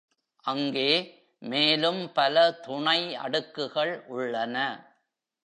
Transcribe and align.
அங்கே, 0.45 0.87
மேலும் 1.41 2.11
பல 2.11 2.51
துணை 2.51 3.15
அடுக்குகள் 3.15 4.03
உள்ளன. 4.07 4.57